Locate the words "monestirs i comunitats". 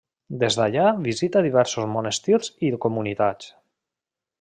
1.93-3.57